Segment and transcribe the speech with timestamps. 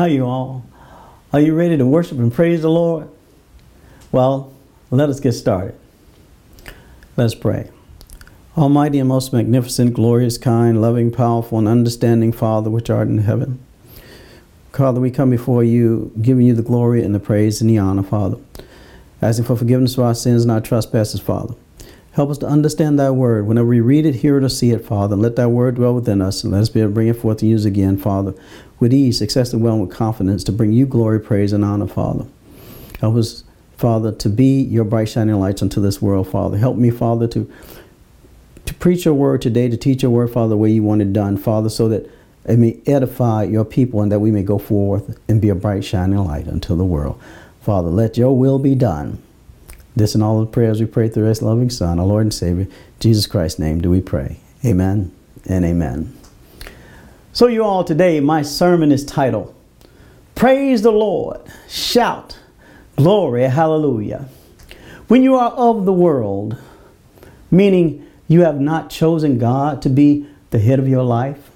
[0.00, 0.64] How you all?
[1.30, 3.10] Are you ready to worship and praise the Lord?
[4.10, 4.50] Well,
[4.90, 5.78] let us get started.
[7.18, 7.68] Let's pray.
[8.56, 13.62] Almighty and most magnificent, glorious, kind, loving, powerful, and understanding Father which art in heaven.
[14.72, 18.02] Father, we come before you, giving you the glory and the praise and the honor,
[18.02, 18.38] Father.
[19.20, 21.52] Asking for forgiveness for our sins and our trespasses, Father.
[22.12, 23.46] Help us to understand thy word.
[23.46, 26.20] Whenever we read it, hear it, or see it, Father, let thy word dwell within
[26.20, 28.34] us, and let us be able to bring it forth and use again, Father,
[28.80, 31.86] with ease, success, and well, and with confidence to bring you glory, praise, and honor,
[31.86, 32.26] Father.
[33.00, 33.44] Help us,
[33.76, 36.58] Father, to be your bright shining lights unto this world, Father.
[36.58, 37.50] Help me, Father, to
[38.66, 41.12] to preach your word today, to teach your word, Father, the way you want it
[41.12, 42.08] done, Father, so that
[42.44, 45.84] it may edify your people and that we may go forth and be a bright
[45.84, 47.20] shining light unto the world.
[47.60, 49.22] Father, let your will be done.
[49.96, 52.68] This and all the prayers we pray through His loving Son, our Lord and Savior,
[53.00, 54.40] Jesus Christ's name, do we pray.
[54.64, 55.12] Amen
[55.46, 56.16] and amen.
[57.32, 59.54] So, you all, today my sermon is titled
[60.34, 62.38] Praise the Lord, Shout,
[62.96, 64.28] Glory, Hallelujah.
[65.08, 66.56] When you are of the world,
[67.50, 71.50] meaning you have not chosen God to be the head of your life,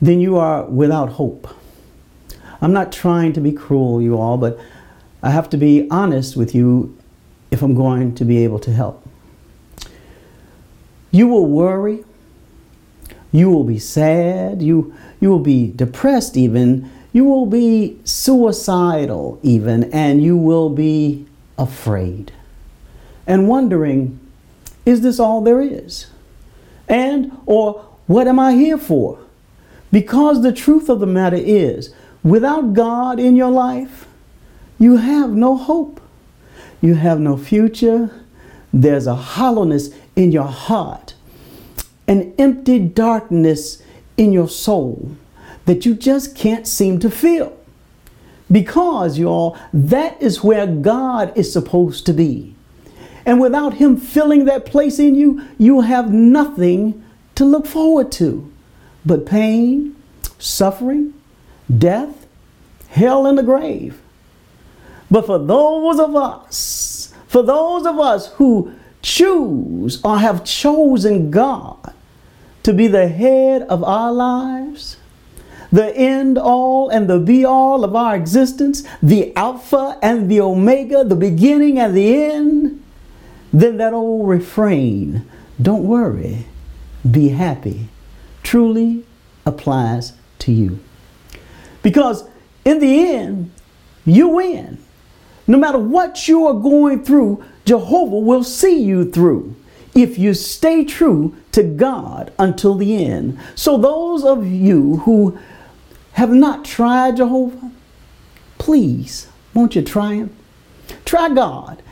[0.00, 1.48] then you are without hope.
[2.60, 4.58] I'm not trying to be cruel, you all, but
[5.22, 6.96] I have to be honest with you
[7.54, 9.08] if I'm going to be able to help.
[11.12, 12.04] You will worry,
[13.30, 19.84] you will be sad, you, you will be depressed, even, you will be suicidal, even,
[19.92, 22.32] and you will be afraid
[23.24, 24.18] and wondering,
[24.84, 26.08] is this all there is?
[26.88, 29.20] And, or what am I here for?
[29.92, 34.06] Because the truth of the matter is, without God in your life,
[34.76, 36.00] you have no hope.
[36.84, 38.10] You have no future.
[38.70, 41.14] There's a hollowness in your heart,
[42.06, 43.82] an empty darkness
[44.18, 45.16] in your soul
[45.64, 47.56] that you just can't seem to fill.
[48.52, 52.54] Because, y'all, that is where God is supposed to be.
[53.24, 57.02] And without Him filling that place in you, you have nothing
[57.36, 58.52] to look forward to
[59.06, 59.96] but pain,
[60.38, 61.14] suffering,
[61.78, 62.26] death,
[62.88, 64.02] hell, and the grave.
[65.10, 68.72] But for those of us, for those of us who
[69.02, 71.92] choose or have chosen God
[72.62, 74.96] to be the head of our lives,
[75.70, 81.04] the end all and the be all of our existence, the Alpha and the Omega,
[81.04, 82.82] the beginning and the end,
[83.52, 85.28] then that old refrain,
[85.60, 86.46] don't worry,
[87.08, 87.88] be happy,
[88.42, 89.04] truly
[89.44, 90.78] applies to you.
[91.82, 92.24] Because
[92.64, 93.50] in the end,
[94.06, 94.83] you win.
[95.46, 99.54] No matter what you are going through, Jehovah will see you through
[99.94, 103.38] if you stay true to God until the end.
[103.54, 105.38] So, those of you who
[106.12, 107.70] have not tried Jehovah,
[108.58, 110.34] please, won't you try Him?
[111.04, 111.82] Try God.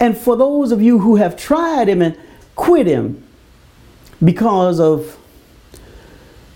[0.00, 2.16] And for those of you who have tried Him and
[2.54, 3.22] quit Him
[4.24, 5.16] because of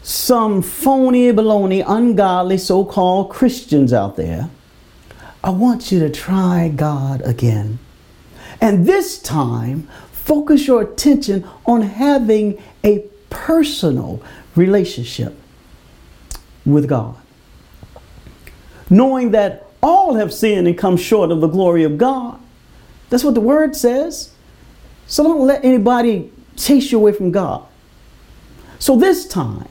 [0.02, 4.50] some phony, baloney, ungodly so called Christians out there,
[5.44, 7.78] I want you to try God again.
[8.60, 14.22] And this time, focus your attention on having a personal
[14.54, 15.36] relationship
[16.64, 17.16] with God.
[18.88, 22.38] Knowing that all have sinned and come short of the glory of God.
[23.10, 24.32] That's what the word says.
[25.06, 27.66] So don't let anybody chase you away from God.
[28.78, 29.68] So this time,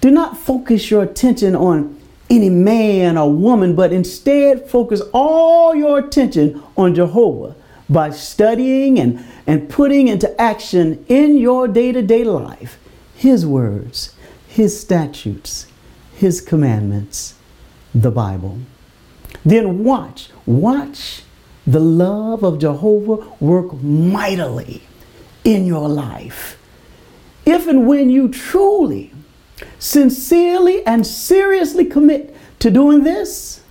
[0.00, 1.99] do not focus your attention on
[2.30, 7.56] any man or woman, but instead focus all your attention on Jehovah
[7.88, 12.78] by studying and, and putting into action in your day to day life
[13.14, 14.14] His words,
[14.46, 15.66] His statutes,
[16.14, 17.34] His commandments,
[17.92, 18.60] the Bible.
[19.44, 21.22] Then watch, watch
[21.66, 24.82] the love of Jehovah work mightily
[25.44, 26.56] in your life.
[27.44, 29.12] If and when you truly
[29.78, 32.29] sincerely and seriously commit
[32.60, 33.62] to doing this,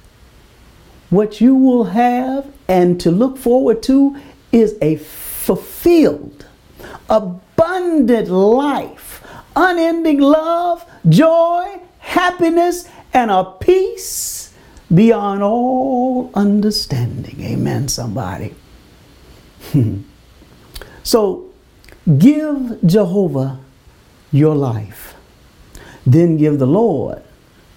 [1.10, 4.18] what you will have and to look forward to
[4.52, 6.46] is a fulfilled,
[7.10, 9.26] abundant life,
[9.56, 14.54] unending love, joy, happiness, and a peace
[14.94, 17.42] beyond all understanding.
[17.42, 18.54] Amen, somebody.
[21.04, 21.50] so
[22.18, 23.60] give Jehovah
[24.32, 25.16] your life
[26.06, 27.22] then give the Lord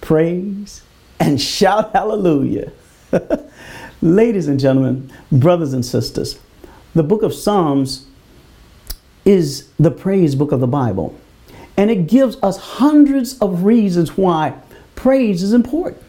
[0.01, 0.81] praise
[1.23, 2.73] and shout hallelujah.
[4.01, 6.37] Ladies and gentlemen, brothers and sisters,
[6.93, 8.07] the book of Psalms
[9.23, 11.17] is the praise book of the Bible.
[11.77, 14.53] And it gives us hundreds of reasons why
[14.95, 16.03] praise is important,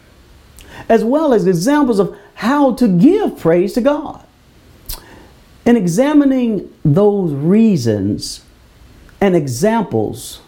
[0.89, 4.21] as well as examples of how to give praise to God.
[5.65, 8.43] In examining those reasons
[9.21, 10.41] and examples,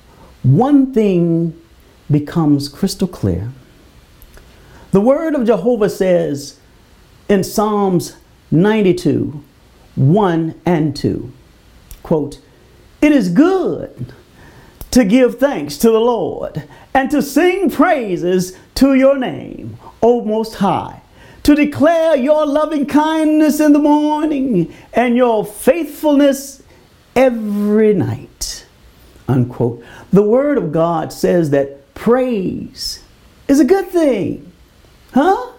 [0.44, 1.58] one thing
[2.12, 3.54] becomes crystal clear.
[4.98, 6.60] The word of Jehovah says
[7.30, 8.18] in Psalms
[8.50, 9.44] 92
[9.94, 11.32] 1 and 2,
[12.02, 12.40] quote,
[13.00, 14.16] It is good
[14.90, 16.64] to give thanks to the Lord
[16.96, 21.04] and to sing praises to your name, O Most High
[21.44, 26.64] to declare your loving kindness in the morning and your faithfulness
[27.16, 28.66] every night.
[29.28, 29.86] Unquote.
[30.12, 33.04] The Word of God says that praise
[33.48, 34.47] is a good thing.
[35.18, 35.52] Huh?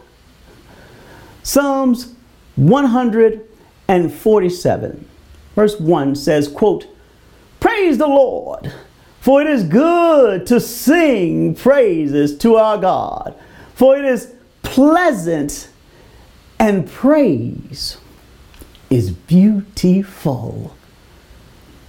[1.43, 2.15] Psalms
[2.55, 5.09] 147,
[5.57, 6.87] verse 1 says, quote,
[7.59, 8.73] Praise the Lord,
[9.19, 13.35] for it is good to sing praises to our God,
[13.75, 14.33] for it is
[14.63, 15.71] pleasant
[16.61, 17.97] and praise
[18.91, 20.77] is beautiful.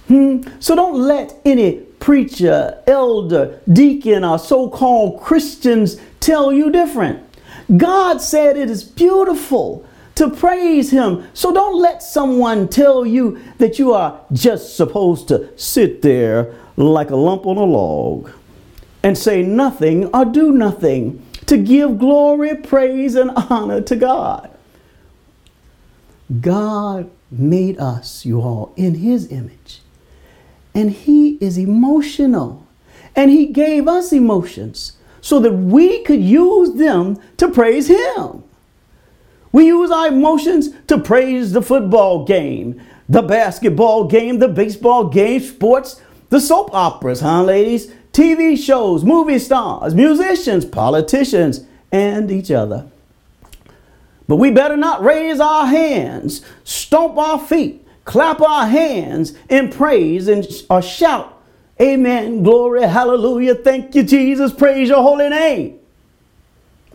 [0.08, 0.40] Hmm?
[0.58, 7.29] So don't let any preacher, elder, deacon, or so called Christians tell you different.
[7.76, 9.86] God said it is beautiful
[10.16, 11.26] to praise Him.
[11.34, 17.10] So don't let someone tell you that you are just supposed to sit there like
[17.10, 18.30] a lump on a log
[19.02, 24.50] and say nothing or do nothing to give glory, praise, and honor to God.
[26.40, 29.80] God made us, you all, in His image.
[30.74, 32.66] And He is emotional.
[33.16, 38.42] And He gave us emotions so that we could use them to praise Him.
[39.52, 45.40] We use our emotions to praise the football game, the basketball game, the baseball game,
[45.40, 47.92] sports, the soap operas, huh, ladies?
[48.12, 52.88] TV shows, movie stars, musicians, politicians, and each other.
[54.28, 60.28] But we better not raise our hands, stomp our feet, clap our hands in praise
[60.28, 61.39] and or shout,
[61.80, 65.78] Amen, glory, hallelujah, thank you, Jesus, praise your holy name.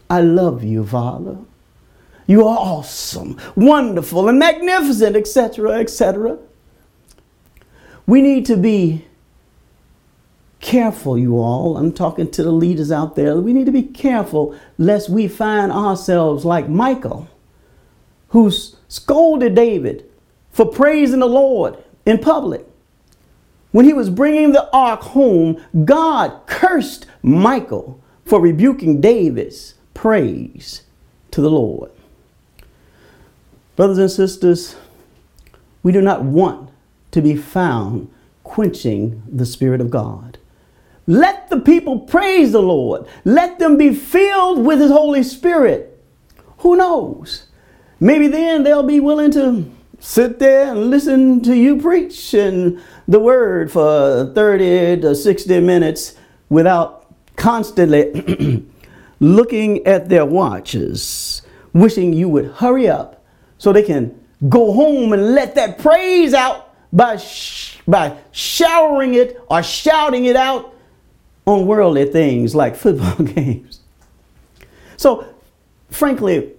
[0.09, 1.37] I love you, Father.
[2.27, 6.37] You are awesome, wonderful, and magnificent, etc., etc.
[8.05, 9.05] We need to be
[10.59, 11.77] careful, you all.
[11.77, 13.37] I'm talking to the leaders out there.
[13.37, 17.27] We need to be careful lest we find ourselves like Michal,
[18.29, 20.09] who scolded David
[20.51, 22.67] for praising the Lord in public.
[23.75, 30.83] When he was bringing the ark home, God cursed Michal for rebuking David's praise
[31.31, 31.91] to the Lord.
[33.75, 34.77] Brothers and sisters,
[35.83, 36.69] we do not want
[37.11, 38.09] to be found
[38.45, 40.37] quenching the Spirit of God.
[41.05, 43.05] Let the people praise the Lord.
[43.25, 46.01] Let them be filled with His Holy Spirit.
[46.59, 47.47] Who knows?
[47.99, 49.69] Maybe then they'll be willing to
[50.05, 56.15] sit there and listen to you preach and the word for 30 to 60 minutes
[56.47, 58.63] without constantly
[59.19, 61.41] looking at their watches,
[61.73, 63.25] wishing you would hurry up
[63.57, 64.15] so they can
[64.47, 70.35] go home and let that praise out by, sh- by showering it or shouting it
[70.35, 70.75] out
[71.47, 73.79] on worldly things like football games.
[74.97, 75.33] So,
[75.89, 76.53] frankly,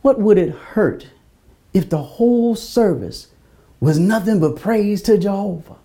[0.00, 1.08] what would it hurt
[1.72, 3.28] if the whole service
[3.80, 5.76] was nothing but praise to Jehovah?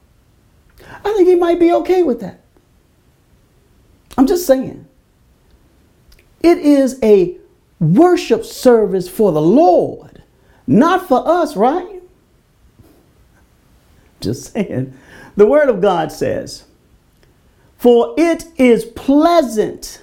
[1.03, 2.41] I think he might be okay with that.
[4.17, 4.87] I'm just saying.
[6.41, 7.37] It is a
[7.79, 10.23] worship service for the Lord,
[10.65, 12.01] not for us, right?
[14.19, 14.93] Just saying.
[15.35, 16.65] The Word of God says,
[17.77, 20.01] for it is pleasant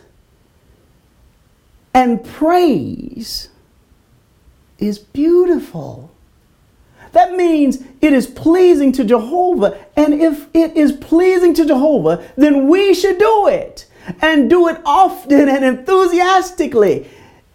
[1.93, 3.49] and praise
[4.87, 6.11] is beautiful.
[7.13, 9.79] That means it is pleasing to Jehovah.
[9.97, 13.87] And if it is pleasing to Jehovah, then we should do it
[14.21, 17.09] and do it often and enthusiastically.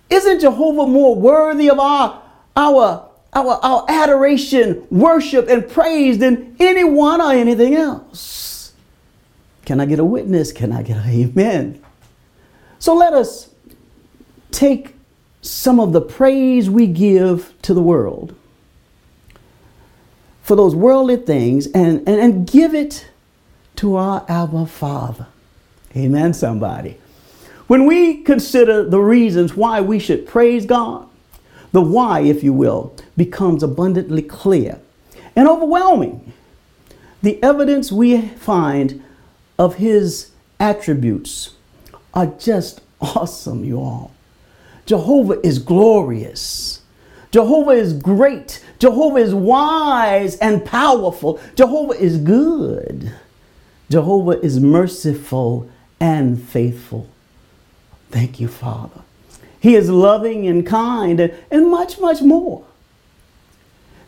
[0.09, 2.21] Isn't Jehovah more worthy of our,
[2.55, 8.73] our, our, our adoration, worship, and praise than anyone or anything else?
[9.65, 10.51] Can I get a witness?
[10.51, 11.83] Can I get an amen?
[12.79, 13.49] So let us
[14.51, 14.95] take
[15.49, 18.35] some of the praise we give to the world
[20.43, 23.09] for those worldly things and, and, and give it
[23.75, 25.27] to our Abba Father.
[25.95, 26.97] Amen, somebody.
[27.67, 31.07] When we consider the reasons why we should praise God,
[31.71, 34.79] the why, if you will, becomes abundantly clear
[35.35, 36.33] and overwhelming.
[37.21, 39.03] The evidence we find
[39.57, 41.53] of his attributes
[42.13, 44.11] are just awesome, you all.
[44.89, 46.81] Jehovah is glorious.
[47.29, 48.65] Jehovah is great.
[48.79, 51.39] Jehovah is wise and powerful.
[51.53, 53.13] Jehovah is good.
[53.91, 55.69] Jehovah is merciful
[55.99, 57.07] and faithful.
[58.09, 59.01] Thank you, Father.
[59.59, 62.65] He is loving and kind and and much, much more.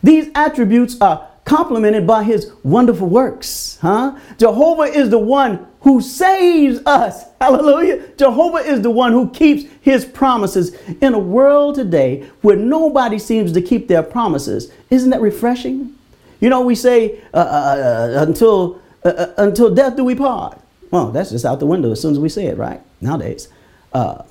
[0.02, 3.78] These attributes are complemented by his wonderful works.
[3.80, 4.18] Huh?
[4.38, 7.24] Jehovah is the one who saves us.
[7.40, 8.08] Hallelujah.
[8.16, 13.52] Jehovah is the one who keeps his promises in a world today where nobody seems
[13.52, 14.72] to keep their promises.
[14.90, 15.94] Isn't that refreshing?
[16.40, 20.58] You know, we say uh, uh, uh until uh, uh, until death do we part.
[20.90, 22.80] Well, that's just out the window as soon as we say it, right?
[23.00, 23.48] Nowadays.
[23.92, 24.22] Uh,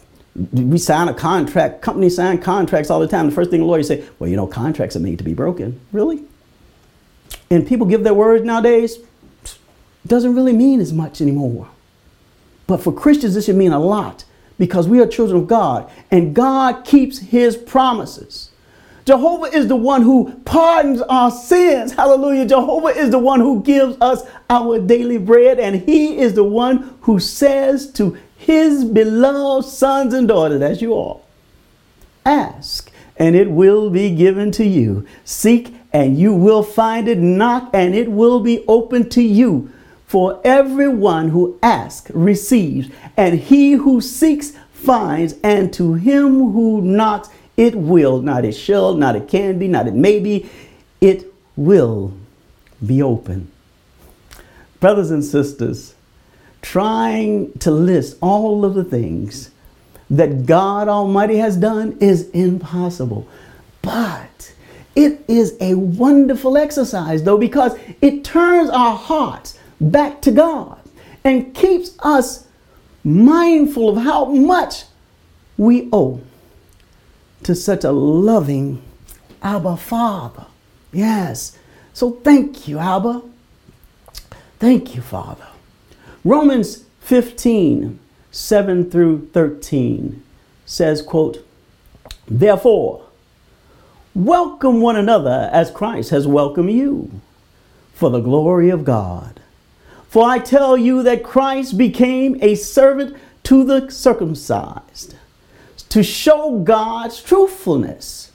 [0.53, 3.25] we sign a contract, companies sign contracts all the time.
[3.27, 5.79] The first thing the lawyers say, well, you know, contracts are made to be broken.
[5.91, 6.23] Really?
[7.51, 8.97] And people give their words nowadays,
[10.07, 11.69] doesn't really mean as much anymore.
[12.65, 14.23] But for Christians, this should mean a lot
[14.57, 18.49] because we are children of God and God keeps his promises.
[19.05, 21.91] Jehovah is the one who pardons our sins.
[21.91, 22.45] Hallelujah.
[22.45, 26.95] Jehovah is the one who gives us our daily bread, and he is the one
[27.01, 31.25] who says to his beloved sons and daughters, that's you all,
[32.25, 32.91] ask
[33.21, 35.05] and it will be given to you.
[35.25, 37.17] Seek and you will find it.
[37.17, 39.71] Knock and it will be open to you.
[40.05, 47.29] For everyone who asks receives, and he who seeks finds, and to him who knocks
[47.55, 50.49] it will, not it shall, not it can be, not it may be,
[50.99, 52.13] it will
[52.85, 53.49] be open.
[54.79, 55.95] Brothers and sisters,
[56.61, 59.51] trying to list all of the things
[60.09, 63.27] that God Almighty has done is impossible.
[63.81, 64.53] But
[64.95, 70.79] it is a wonderful exercise, though, because it turns our hearts back to God
[71.23, 72.47] and keeps us
[73.03, 74.83] mindful of how much
[75.57, 76.21] we owe
[77.43, 78.81] to such a loving
[79.41, 80.45] Abba Father.
[80.91, 81.57] Yes.
[81.93, 83.21] So thank you, Abba.
[84.59, 85.47] Thank you, Father.
[86.23, 90.23] Romans 15, 7 through 13
[90.65, 91.45] says, quote,
[92.27, 93.05] Therefore,
[94.13, 97.21] welcome one another as Christ has welcomed you
[97.93, 99.39] for the glory of God.
[100.09, 105.15] For I tell you that Christ became a servant to the circumcised
[105.89, 108.31] to show God's truthfulness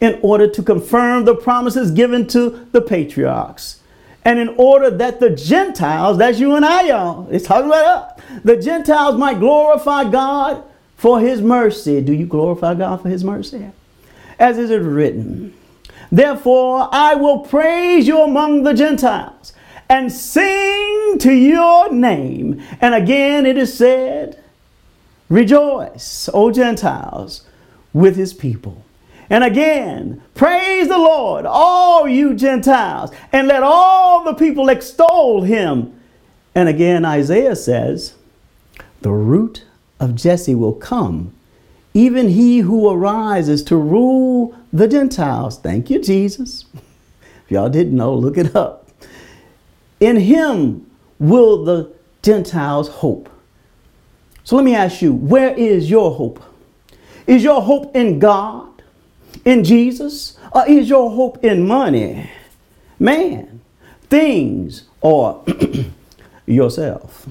[0.00, 3.80] in order to confirm the promises given to the patriarchs
[4.24, 8.22] and in order that the Gentiles, that's you and I, y'all, it's talking about us,
[8.42, 10.64] the Gentiles might glorify God
[10.96, 12.00] for his mercy.
[12.00, 13.70] Do you glorify God for his mercy?
[14.38, 15.54] As is it written,
[16.10, 19.52] Therefore I will praise you among the Gentiles
[19.88, 22.62] and sing to your name.
[22.80, 24.42] And again it is said,
[25.28, 27.46] Rejoice, O Gentiles,
[27.92, 28.84] with his people.
[29.30, 35.98] And again, praise the Lord, all you Gentiles, and let all the people extol him.
[36.54, 38.14] And again, Isaiah says,
[39.00, 39.64] The root
[39.98, 41.34] of Jesse will come,
[41.94, 45.58] even he who arises to rule the Gentiles.
[45.58, 46.66] Thank you, Jesus.
[47.44, 48.88] If y'all didn't know, look it up.
[50.00, 53.30] In him will the Gentiles hope.
[54.42, 56.42] So let me ask you, where is your hope?
[57.26, 58.74] Is your hope in God?
[59.44, 60.38] in Jesus?
[60.52, 62.30] Or is your hope in money,
[62.98, 63.60] man,
[64.08, 65.44] things, or
[66.46, 67.28] yourself?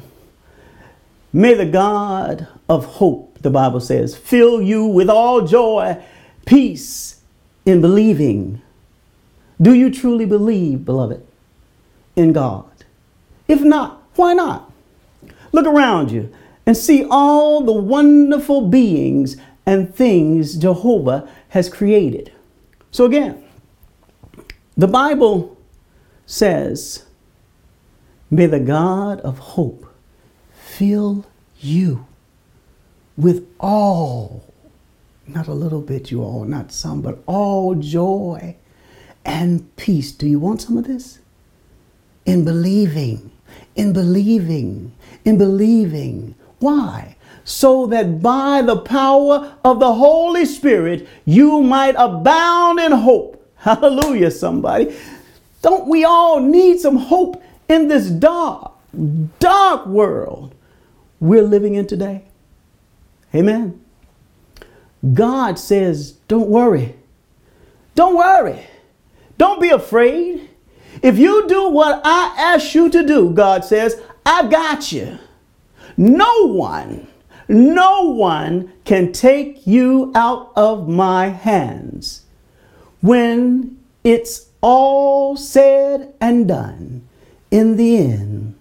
[1.31, 6.01] May the God of hope, the Bible says, fill you with all joy,
[6.45, 7.21] peace
[7.65, 8.61] in believing.
[9.61, 11.25] Do you truly believe, beloved,
[12.15, 12.69] in God?
[13.47, 14.71] If not, why not?
[15.51, 16.33] Look around you
[16.65, 22.31] and see all the wonderful beings and things Jehovah has created.
[22.91, 23.43] So again,
[24.75, 25.57] the Bible
[26.25, 27.05] says,
[28.29, 29.85] May the God of hope
[30.53, 31.25] fill
[31.59, 32.05] you
[33.17, 34.43] with all,
[35.27, 38.55] not a little bit, you all, not some, but all joy
[39.25, 40.11] and peace.
[40.11, 41.19] Do you want some of this?
[42.25, 43.31] In believing,
[43.75, 44.93] in believing,
[45.25, 46.35] in believing.
[46.59, 47.15] Why?
[47.43, 53.39] so that by the power of the Holy Spirit you might abound in hope.
[53.55, 54.95] Hallelujah, somebody.
[55.61, 58.73] Don't we all need some hope in this dark,
[59.39, 60.53] dark world
[61.19, 62.25] we're living in today?
[63.35, 63.79] Amen.
[65.13, 66.95] God says, don't worry.
[67.95, 68.65] Don't worry.
[69.37, 70.49] Don't be afraid.
[71.01, 75.17] If you do what I ask you to do, God says, I got you.
[75.97, 77.07] No one
[77.47, 82.23] No one can take you out of my hands.
[83.01, 87.07] When it's all said and done,
[87.51, 88.55] in the end,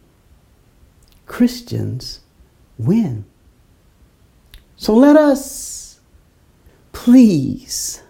[1.26, 2.20] Christians
[2.76, 3.24] win.
[4.82, 6.00] So let us,
[6.90, 8.02] please,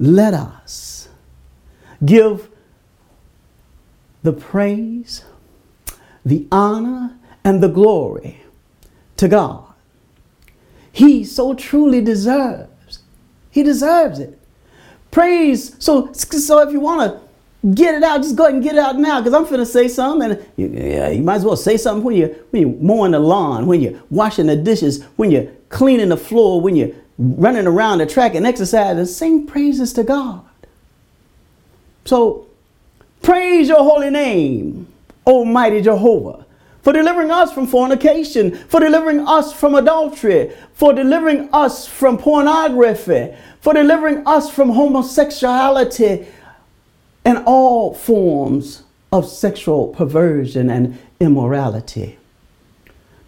[0.00, 1.08] let us
[2.04, 2.50] give
[4.24, 5.24] the praise,
[6.24, 8.42] the honor, and the glory
[9.18, 9.72] to God.
[10.90, 12.98] He so truly deserves.
[13.48, 14.36] He deserves it.
[15.12, 15.76] Praise.
[15.78, 17.20] So, so if you want to
[17.74, 19.88] get it out, just go ahead and get it out now, because I'm finna say
[19.88, 23.12] something, and you, yeah, you might as well say something when you when you're mowing
[23.12, 27.66] the lawn, when you're washing the dishes, when you're cleaning the floor, when you're running
[27.66, 29.06] around the track and exercising.
[29.06, 30.44] sing praises to God.
[32.04, 32.48] So,
[33.22, 34.88] praise your holy name,
[35.26, 36.42] Almighty Jehovah
[36.82, 43.32] for delivering us from fornication, for delivering us from adultery, for delivering us from pornography,
[43.60, 46.26] for delivering us from homosexuality
[47.24, 52.18] and all forms of sexual perversion and immorality.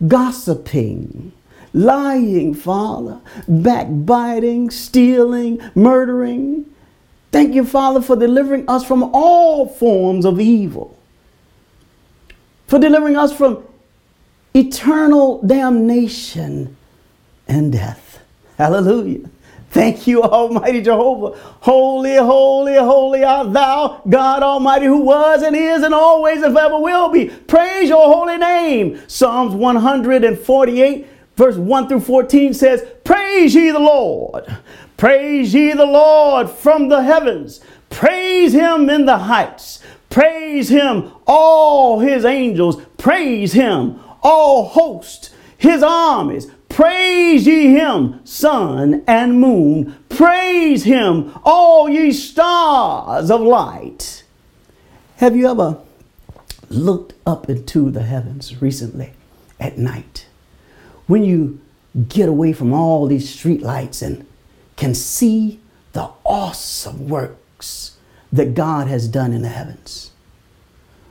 [0.06, 1.32] Gossiping,
[1.72, 6.66] lying, Father, backbiting, stealing, murdering.
[7.32, 10.96] Thank you, Father, for delivering us from all forms of evil
[12.66, 13.62] for delivering us from
[14.54, 16.76] eternal damnation
[17.46, 18.22] and death.
[18.58, 19.30] Hallelujah.
[19.75, 21.37] Thank you, Almighty Jehovah.
[21.61, 26.78] Holy, holy, holy art thou, God Almighty, who was and is and always and forever
[26.78, 27.28] will be.
[27.28, 29.02] Praise your holy name.
[29.09, 34.45] Psalms 148, verse 1 through 14 says, Praise ye the Lord.
[34.97, 37.61] Praise ye the Lord from the heavens.
[37.90, 39.83] Praise him in the heights.
[40.09, 42.81] Praise him, all his angels.
[42.97, 46.49] Praise him, all hosts, his armies.
[46.75, 49.97] Praise ye him, sun and moon.
[50.09, 54.25] Praise him, all ye stars of light.
[55.18, 55.79] Have you ever
[56.68, 59.12] looked up into the heavens recently
[59.61, 60.27] at night?
[61.07, 61.61] When you
[62.09, 64.27] get away from all these street lights and
[64.75, 65.61] can see
[65.92, 67.98] the awesome works
[68.33, 70.11] that God has done in the heavens.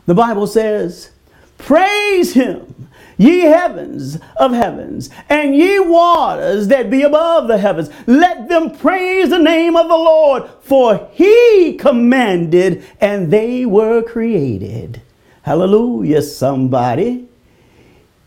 [0.07, 1.11] The Bible says,
[1.57, 2.89] Praise him,
[3.23, 7.89] ye heavens of heavens, and ye waters that be above the heavens.
[8.05, 15.01] Let them praise the name of the Lord, for he commanded and they were created.
[15.43, 17.27] Hallelujah, somebody.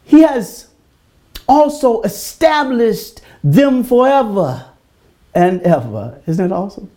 [0.05, 0.69] He has
[1.49, 4.67] also established them forever
[5.35, 6.21] and ever.
[6.27, 6.91] Isn't that awesome?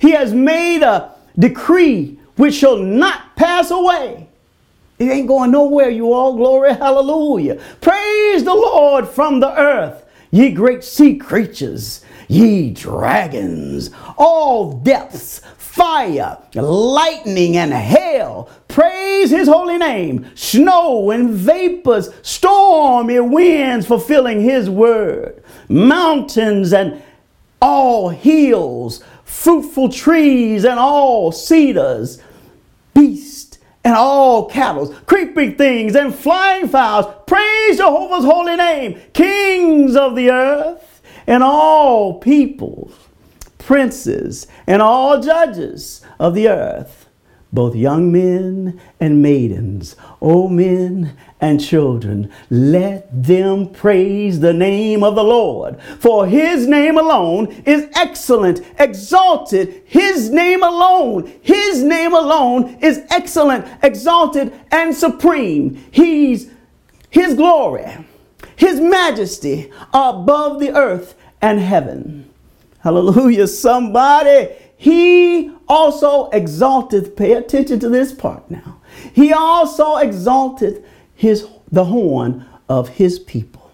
[0.00, 4.29] He has made a decree which shall not pass away.
[5.00, 6.36] It ain't going nowhere, you all.
[6.36, 7.58] Glory, hallelujah.
[7.80, 16.36] Praise the Lord from the earth, ye great sea creatures, ye dragons, all depths, fire,
[16.52, 18.50] lightning, and hail.
[18.68, 20.30] Praise his holy name.
[20.34, 27.02] Snow and vapors, stormy winds fulfilling his word, mountains and
[27.62, 32.20] all hills, fruitful trees and all cedars,
[32.92, 33.49] beasts
[33.84, 37.06] and all cattle, creeping things and flying fowls.
[37.26, 42.92] Praise Jehovah's holy name, kings of the earth and all peoples,
[43.58, 46.99] princes and all judges of the earth
[47.52, 55.14] both young men and maidens, old men and children, let them praise the name of
[55.16, 55.80] the Lord.
[55.98, 59.82] For his name alone is excellent, exalted.
[59.86, 65.84] His name alone, his name alone is excellent, exalted, and supreme.
[65.90, 66.50] He's
[67.10, 67.86] his glory,
[68.54, 72.30] his majesty above the earth and heaven.
[72.78, 74.48] Hallelujah, somebody.
[74.80, 78.80] He also exalted, pay attention to this part now.
[79.12, 80.82] He also exalted
[81.14, 83.70] his the horn of his people,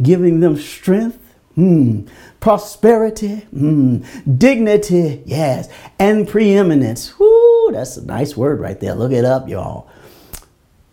[0.00, 2.08] giving them strength, mm,
[2.40, 7.18] prosperity, mm, dignity, yes, and preeminence.
[7.18, 8.94] Whoo, that's a nice word right there.
[8.94, 9.90] Look it up, y'all.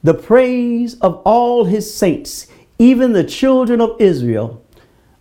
[0.03, 4.61] The praise of all his saints, even the children of Israel,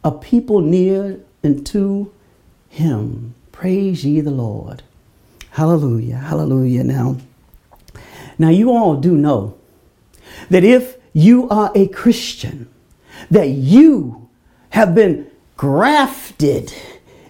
[0.03, 2.11] a people near unto
[2.68, 3.37] him.
[3.55, 4.83] Praise ye the Lord.
[5.51, 6.17] Hallelujah.
[6.17, 6.83] Hallelujah.
[6.83, 7.19] Now,
[8.37, 9.57] now you all do know
[10.51, 12.69] that if you are a Christian,
[13.31, 14.29] that you
[14.71, 16.75] have been grafted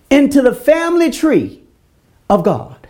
[0.09, 1.63] into the family tree
[2.31, 2.89] of God.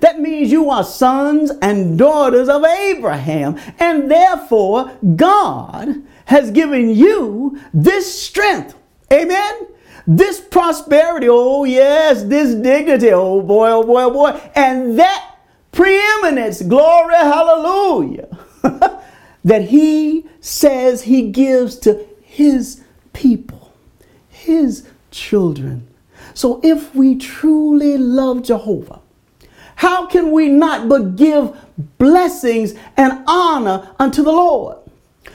[0.00, 7.58] That means you are sons and daughters of Abraham, and therefore God has given you
[7.72, 8.74] this strength.
[9.10, 9.68] Amen.
[10.06, 15.36] This prosperity, oh yes, this dignity, oh boy, oh boy, oh boy, and that
[15.72, 18.28] preeminence, glory, hallelujah,
[19.44, 22.82] that he says he gives to his
[23.14, 23.72] people,
[24.28, 25.88] his children.
[26.34, 29.00] So if we truly love Jehovah,
[29.76, 31.56] how can we not but give
[31.98, 34.78] blessings and honor unto the Lord?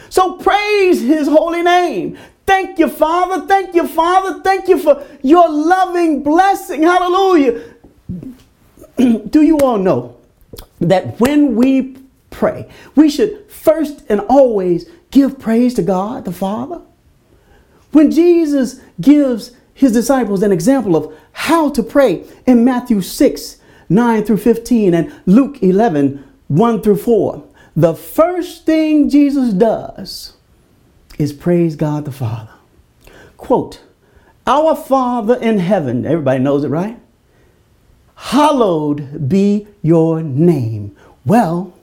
[0.10, 2.18] So praise his holy name.
[2.50, 3.46] Thank you, Father.
[3.46, 4.42] Thank you, Father.
[4.42, 6.82] Thank you for your loving blessing.
[6.82, 7.62] Hallelujah.
[8.98, 10.18] Do you all know
[10.82, 11.98] that when we
[12.32, 16.82] pray, we should first and always give praise to God the Father?
[17.92, 24.24] When Jesus gives his disciples an example of how to pray in Matthew 6, 9
[24.26, 27.44] through 15, and Luke 11, 1 through 4,
[27.76, 30.34] the first thing Jesus does
[31.20, 32.54] is praise God the Father.
[33.38, 33.82] Quote,
[34.48, 36.98] Our Father in heaven, everybody knows it, right?
[38.16, 40.96] Hallowed be your name.
[41.26, 41.74] Well,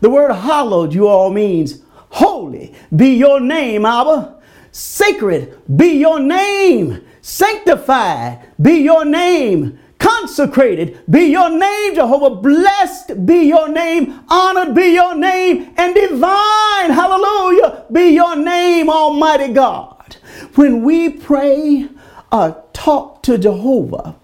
[0.00, 4.36] the word hallowed, you all means holy be your name, Abba.
[4.70, 7.04] Sacred be your name.
[7.20, 9.78] Sanctified be your name.
[10.08, 12.36] Consecrated be your name, Jehovah.
[12.36, 14.20] Blessed be your name.
[14.28, 15.74] Honored be your name.
[15.76, 20.16] And divine, hallelujah, be your name, Almighty God.
[20.54, 21.88] When we pray
[22.32, 24.16] or talk to Jehovah,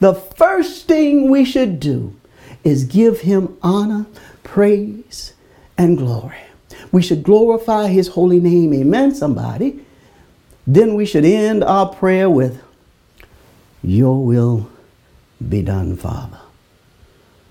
[0.00, 2.16] the first thing we should do
[2.64, 4.06] is give him honor,
[4.42, 5.34] praise,
[5.76, 6.42] and glory.
[6.90, 8.74] We should glorify his holy name.
[8.74, 9.84] Amen, somebody.
[10.66, 12.60] Then we should end our prayer with,
[13.82, 14.68] Your will
[15.46, 16.47] be done, Father.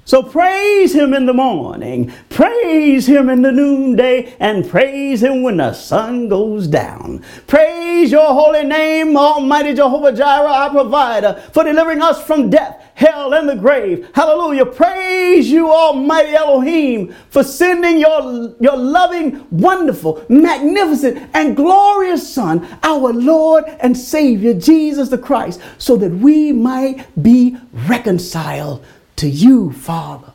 [0.08, 5.58] So praise him in the morning, praise him in the noonday, and praise him when
[5.58, 7.26] the sun goes down.
[7.46, 13.34] Praise your holy name, Almighty Jehovah Jireh, our provider, for delivering us from death, hell,
[13.34, 14.08] and the grave.
[14.14, 14.68] Hallelujah.
[14.68, 23.12] Praise you, Almighty Elohim, for sending your, your loving, wonderful, magnificent, and glorious Son, our
[23.12, 27.58] Lord and Savior, Jesus the Christ, so that we might be
[27.90, 28.86] reconciled
[29.18, 30.32] to you, Father.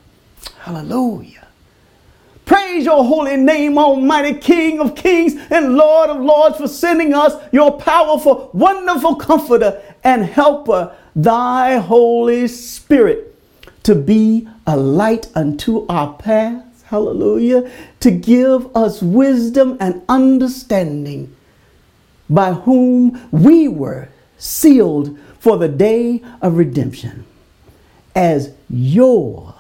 [0.58, 1.46] Hallelujah.
[2.44, 7.34] Praise your holy name, Almighty King of kings and Lord of lords, for sending us
[7.52, 13.36] your powerful, wonderful comforter and helper, thy Holy Spirit,
[13.84, 16.84] to be a light unto our path.
[16.86, 17.70] Hallelujah.
[18.00, 21.34] To give us wisdom and understanding
[22.28, 27.24] by whom we were sealed for the day of redemption
[28.14, 29.54] as your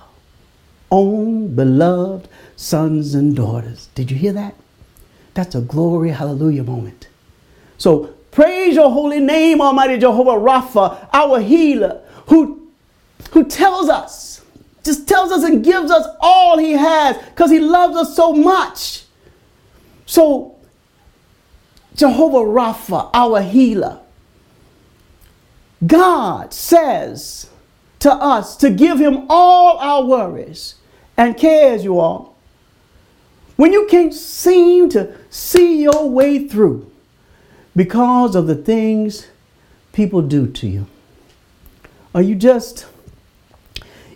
[0.90, 3.88] own beloved sons and daughters.
[3.94, 4.54] Did you hear that?
[5.34, 7.08] That's a glory, hallelujah moment.
[7.78, 12.70] So praise your holy name, Almighty Jehovah Rapha, our healer, who,
[13.30, 14.42] who tells us,
[14.84, 19.04] just tells us and gives us all he has because he loves us so much.
[20.06, 20.56] So,
[21.94, 24.00] Jehovah Rapha, our healer,
[25.86, 27.48] God says,
[28.02, 30.74] to us to give him all our worries
[31.16, 32.36] and cares, you all.
[33.54, 36.90] When you can't seem to see your way through
[37.76, 39.28] because of the things
[39.92, 40.86] people do to you,
[42.12, 42.86] or you just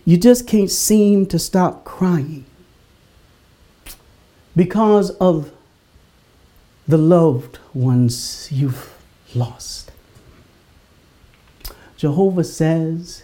[0.03, 2.43] you just can't seem to stop crying
[4.53, 5.51] because of
[6.85, 8.93] the loved ones you've
[9.33, 9.91] lost.
[11.95, 13.23] Jehovah says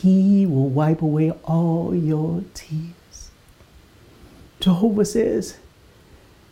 [0.00, 3.30] he will wipe away all your tears.
[4.58, 5.58] Jehovah says,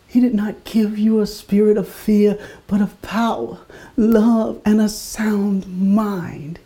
[0.07, 3.59] He did not give you a spirit of fear, but of power,
[3.97, 6.59] love, and a sound mind.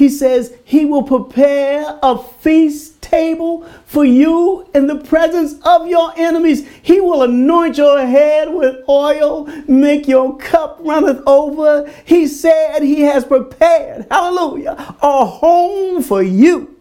[0.00, 6.14] He says he will prepare a feast table for you in the presence of your
[6.16, 6.66] enemies.
[6.80, 11.86] He will anoint your head with oil, make your cup runneth over.
[12.06, 16.74] He said he has prepared, hallelujah, a home for you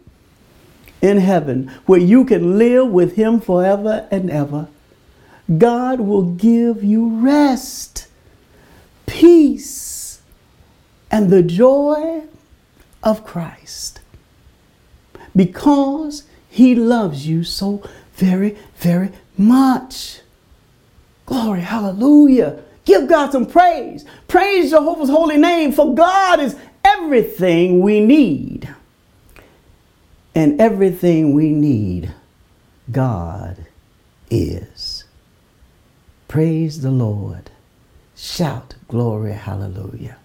[1.02, 4.70] in heaven where you can live with him forever and ever.
[5.58, 8.08] God will give you rest,
[9.06, 10.22] peace,
[11.12, 12.24] and the joy
[13.04, 14.00] of Christ
[15.36, 17.84] because he loves you so
[18.16, 20.22] very, very much.
[21.26, 22.62] Glory, hallelujah.
[22.86, 24.04] Give God some praise.
[24.28, 28.74] Praise Jehovah's holy name, for God is everything we need.
[30.36, 32.14] And everything we need,
[32.92, 33.66] God
[34.30, 35.04] is.
[36.28, 37.52] Praise the Lord.
[38.16, 40.18] Shout glory, hallelujah.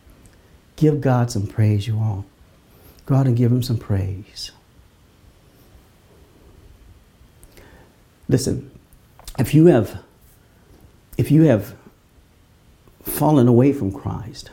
[0.77, 2.25] Give God some praise, you all.
[3.07, 4.51] Go out and give him some praise.
[8.29, 8.71] Listen,
[9.39, 10.03] if you have
[11.17, 11.75] if you have
[13.03, 14.51] fallen away from Christ,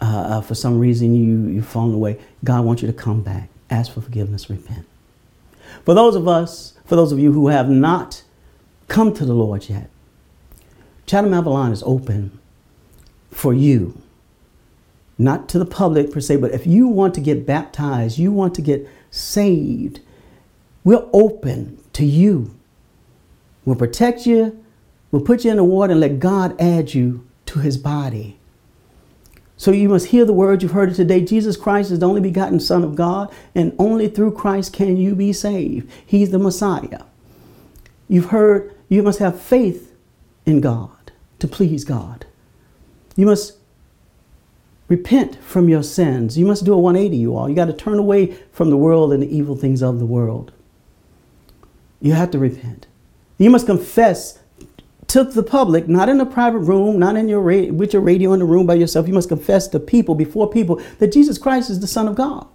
[0.00, 3.48] uh, uh, for some reason you, you've fallen away, God wants you to come back,
[3.68, 4.86] ask for forgiveness, repent.
[5.84, 8.22] For those of us, for those of you who have not
[8.88, 9.90] come to the Lord yet,
[11.06, 12.38] Chatham Avalon is open
[13.30, 14.00] for you.
[15.18, 18.54] Not to the public per se, but if you want to get baptized, you want
[18.56, 20.00] to get saved,
[20.84, 22.54] we're open to you.
[23.64, 24.62] We'll protect you,
[25.10, 28.38] we'll put you in the water and let God add you to his body.
[29.56, 31.22] So you must hear the words you've heard today.
[31.22, 35.14] Jesus Christ is the only begotten Son of God, and only through Christ can you
[35.14, 35.90] be saved.
[36.04, 37.04] He's the Messiah.
[38.06, 39.94] You've heard you must have faith
[40.44, 40.90] in God
[41.38, 42.26] to please God.
[43.16, 43.54] You must
[44.88, 46.38] repent from your sins.
[46.38, 47.48] You must do a 180, you all.
[47.48, 50.52] You got to turn away from the world and the evil things of the world.
[52.00, 52.86] You have to repent.
[53.38, 54.38] You must confess
[55.08, 58.32] to the public, not in a private room, not in your ra- with your radio
[58.32, 59.06] in the room by yourself.
[59.06, 62.46] You must confess to people, before people, that Jesus Christ is the Son of God.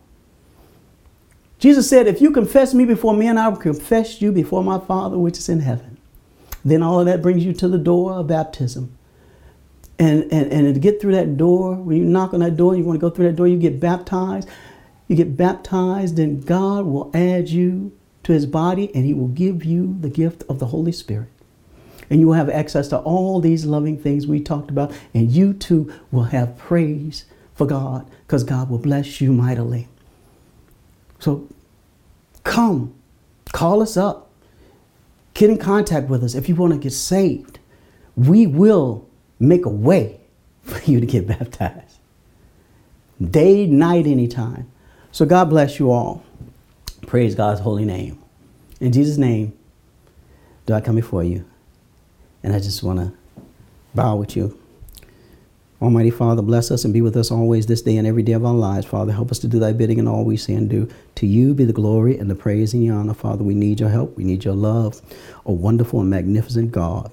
[1.60, 5.18] Jesus said, If you confess me before men, I will confess you before my Father
[5.18, 5.98] which is in heaven.
[6.66, 8.98] Then all of that brings you to the door of baptism.
[10.02, 12.84] And, and, and to get through that door, when you knock on that door, you
[12.84, 14.50] want to go through that door, you get baptized.
[15.08, 19.64] You get baptized, then God will add you to his body and he will give
[19.64, 21.30] you the gift of the Holy Spirit.
[22.10, 25.54] And you will have access to all these loving things we talked about, and you
[25.54, 29.88] too will have praise for God because God will bless you mightily.
[31.20, 31.48] So
[32.44, 32.96] come,
[33.52, 34.32] call us up,
[35.36, 37.60] get in contact with us if you want to get saved.
[38.16, 39.08] We will
[39.42, 40.20] make a way
[40.64, 41.98] for you to get baptized.
[43.20, 44.72] Day, night, anytime.
[45.12, 46.24] So God bless you all.
[47.08, 48.22] Praise God's holy name.
[48.80, 49.54] In Jesus' name,
[50.66, 51.46] do I come before you?
[52.44, 53.12] And I just want to
[53.94, 54.58] bow with you.
[55.82, 58.46] Almighty Father, bless us and be with us always this day and every day of
[58.46, 58.86] our lives.
[58.86, 60.88] Father, help us to do thy bidding in all we say and do.
[61.16, 63.16] To you be the glory and the praise and the honor.
[63.16, 64.16] Father, we need your help.
[64.16, 65.02] We need your love.
[65.46, 67.12] A wonderful and magnificent God.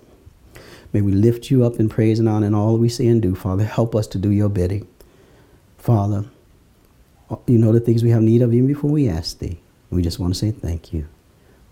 [0.93, 3.35] May we lift you up in praise and honor in all we say and do.
[3.35, 4.87] Father, help us to do your bidding.
[5.77, 6.25] Father,
[7.47, 9.61] you know the things we have need of even before we ask thee.
[9.91, 11.07] We just want to say thank you.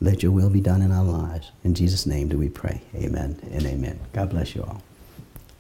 [0.00, 1.52] Let your will be done in our lives.
[1.64, 2.83] In Jesus' name do we pray.
[2.94, 3.98] Amen and amen.
[4.12, 4.83] God bless you all.